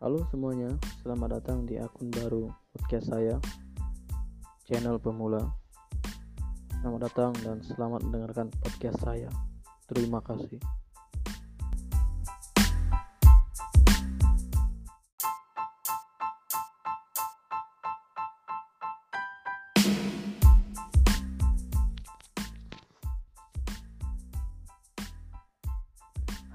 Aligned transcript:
Halo 0.00 0.24
semuanya, 0.32 0.72
selamat 1.04 1.28
datang 1.28 1.68
di 1.68 1.76
akun 1.76 2.08
baru 2.08 2.48
podcast 2.72 3.12
saya, 3.12 3.36
channel 4.64 4.96
pemula. 4.96 5.52
Selamat 6.80 7.12
datang 7.12 7.36
dan 7.44 7.60
selamat 7.60 8.08
mendengarkan 8.08 8.48
podcast 8.64 8.96
saya. 9.04 9.28
Terima 9.84 10.24
kasih. 10.24 10.56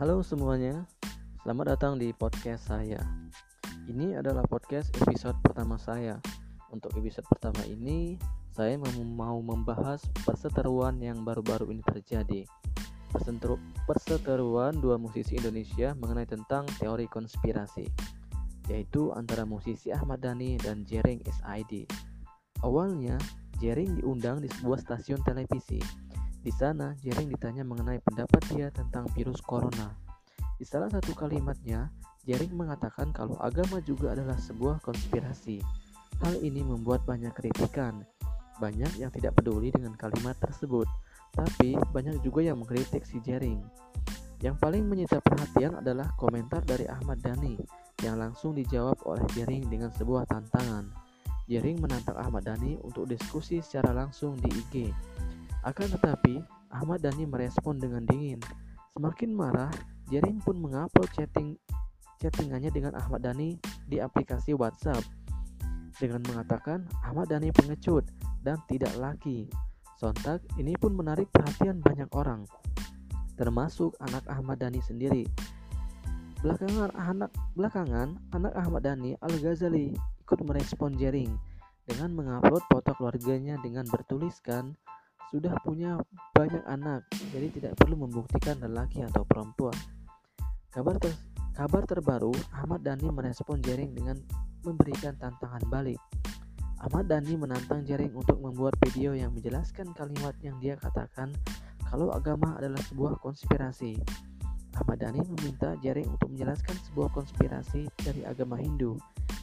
Halo 0.00 0.24
semuanya, 0.24 0.88
selamat 1.44 1.76
datang 1.76 2.00
di 2.00 2.08
podcast 2.16 2.72
saya. 2.72 2.96
Ini 3.84 4.16
adalah 4.16 4.48
podcast 4.48 4.88
episode 4.96 5.36
pertama 5.44 5.76
saya. 5.76 6.16
Untuk 6.72 6.96
episode 6.96 7.28
pertama 7.28 7.60
ini, 7.68 8.16
saya 8.56 8.80
mau 8.80 9.36
membahas 9.44 10.00
perseteruan 10.24 10.96
yang 11.04 11.20
baru-baru 11.20 11.68
ini 11.68 11.84
terjadi. 11.84 12.48
Perseteruan 13.84 14.80
dua 14.80 14.96
musisi 14.96 15.36
Indonesia 15.36 15.92
mengenai 16.00 16.24
tentang 16.24 16.64
teori 16.80 17.04
konspirasi, 17.12 17.92
yaitu 18.72 19.12
antara 19.12 19.44
musisi 19.44 19.92
Ahmad 19.92 20.24
Dhani 20.24 20.56
dan 20.56 20.88
Jering 20.88 21.20
SID. 21.28 21.84
Awalnya, 22.64 23.20
Jering 23.60 24.00
diundang 24.00 24.40
di 24.40 24.48
sebuah 24.48 24.80
stasiun 24.80 25.20
televisi 25.20 25.76
di 26.40 26.52
sana, 26.56 26.96
Jering 27.04 27.28
ditanya 27.28 27.68
mengenai 27.68 28.00
pendapat 28.00 28.40
dia 28.48 28.72
tentang 28.72 29.12
virus 29.12 29.44
corona. 29.44 30.03
Di 30.54 30.64
salah 30.66 30.90
satu 30.90 31.12
kalimatnya, 31.18 31.90
Jering 32.24 32.56
mengatakan 32.56 33.12
kalau 33.12 33.36
agama 33.36 33.84
juga 33.84 34.16
adalah 34.16 34.40
sebuah 34.40 34.80
konspirasi. 34.80 35.60
Hal 36.24 36.40
ini 36.40 36.64
membuat 36.64 37.04
banyak 37.04 37.36
kritikan. 37.36 38.00
Banyak 38.62 38.96
yang 38.96 39.12
tidak 39.12 39.36
peduli 39.36 39.68
dengan 39.74 39.92
kalimat 39.98 40.38
tersebut, 40.40 40.88
tapi 41.34 41.76
banyak 41.92 42.22
juga 42.24 42.46
yang 42.46 42.62
mengkritik 42.62 43.04
si 43.04 43.20
Jering. 43.20 43.60
Yang 44.40 44.56
paling 44.62 44.84
menyita 44.86 45.18
perhatian 45.20 45.82
adalah 45.82 46.08
komentar 46.16 46.62
dari 46.62 46.88
Ahmad 46.88 47.20
Dhani 47.20 47.58
yang 48.00 48.16
langsung 48.16 48.54
dijawab 48.54 49.00
oleh 49.04 49.26
Jering 49.34 49.66
dengan 49.68 49.90
sebuah 49.92 50.24
tantangan. 50.30 50.88
Jering 51.44 51.76
menantang 51.82 52.16
Ahmad 52.16 52.48
Dhani 52.48 52.80
untuk 52.80 53.04
diskusi 53.04 53.60
secara 53.60 53.92
langsung 53.92 54.40
di 54.40 54.48
IG. 54.48 54.74
Akan 55.60 55.92
tetapi, 55.92 56.40
Ahmad 56.72 57.04
Dhani 57.04 57.28
merespon 57.28 57.76
dengan 57.76 58.04
dingin. 58.08 58.40
Semakin 58.96 59.30
marah, 59.34 59.72
Jering 60.12 60.40
pun 60.44 60.60
mengupload 60.60 61.08
chatting 61.16 61.56
chattingannya 62.20 62.72
dengan 62.72 62.92
Ahmad 62.96 63.24
Dhani 63.24 63.56
di 63.88 64.00
aplikasi 64.00 64.56
WhatsApp 64.56 65.04
dengan 65.96 66.24
mengatakan 66.26 66.84
Ahmad 67.04 67.30
Dhani 67.30 67.52
pengecut 67.54 68.04
dan 68.44 68.60
tidak 68.68 68.92
laki. 69.00 69.48
Sontak 69.96 70.42
ini 70.60 70.74
pun 70.76 70.92
menarik 70.92 71.30
perhatian 71.30 71.80
banyak 71.80 72.10
orang, 72.12 72.44
termasuk 73.38 73.94
anak 74.02 74.26
Ahmad 74.28 74.60
Dhani 74.60 74.82
sendiri. 74.82 75.24
Belakangan 76.44 76.92
anak 76.92 77.32
belakangan 77.56 78.20
anak 78.36 78.52
Ahmad 78.52 78.84
Dhani 78.84 79.16
Al 79.24 79.32
Ghazali 79.40 79.96
ikut 79.96 80.40
merespon 80.44 80.92
Jering 80.92 81.32
dengan 81.88 82.12
mengupload 82.12 82.64
foto 82.68 82.92
keluarganya 82.96 83.56
dengan 83.60 83.88
bertuliskan 83.88 84.76
sudah 85.34 85.50
punya 85.66 85.98
banyak 86.30 86.62
anak, 86.62 87.10
jadi 87.34 87.50
tidak 87.50 87.72
perlu 87.74 88.06
membuktikan 88.06 88.54
lelaki 88.62 89.02
atau 89.02 89.26
perempuan. 89.26 89.74
Kabar, 90.70 90.94
ter 91.02 91.10
kabar 91.58 91.82
terbaru, 91.90 92.30
Ahmad 92.54 92.86
Dhani 92.86 93.10
merespon 93.10 93.58
Jering 93.58 93.98
dengan 93.98 94.14
memberikan 94.62 95.18
tantangan 95.18 95.66
balik. 95.66 95.98
Ahmad 96.78 97.10
Dhani 97.10 97.34
menantang 97.34 97.82
Jering 97.82 98.14
untuk 98.14 98.38
membuat 98.38 98.78
video 98.86 99.10
yang 99.18 99.34
menjelaskan 99.34 99.90
kalimat 99.98 100.38
yang 100.38 100.54
dia 100.62 100.78
katakan 100.78 101.34
kalau 101.82 102.14
agama 102.14 102.54
adalah 102.54 102.78
sebuah 102.86 103.18
konspirasi. 103.18 103.98
Ahmad 104.78 105.02
Dhani 105.02 105.18
meminta 105.18 105.74
Jering 105.82 106.14
untuk 106.14 106.30
menjelaskan 106.30 106.78
sebuah 106.86 107.10
konspirasi 107.10 107.90
dari 108.06 108.22
agama 108.22 108.54
Hindu. 108.54 108.94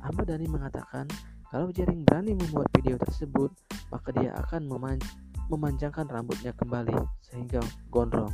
Ahmad 0.00 0.32
Dhani 0.32 0.48
mengatakan 0.48 1.04
kalau 1.52 1.68
Jering 1.68 2.08
berani 2.08 2.32
membuat 2.32 2.72
video 2.72 2.96
tersebut, 2.96 3.52
maka 3.92 4.16
dia 4.16 4.32
akan 4.32 4.64
memanjang 4.64 5.33
memanjangkan 5.48 6.08
rambutnya 6.08 6.52
kembali 6.56 6.96
sehingga 7.20 7.60
gondrong. 7.92 8.32